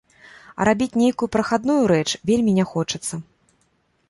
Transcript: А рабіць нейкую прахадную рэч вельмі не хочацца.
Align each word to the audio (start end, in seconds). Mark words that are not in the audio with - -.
А 0.59 0.65
рабіць 0.69 0.97
нейкую 1.01 1.29
прахадную 1.35 1.77
рэч 1.93 2.09
вельмі 2.31 2.51
не 2.59 2.65
хочацца. 2.71 3.23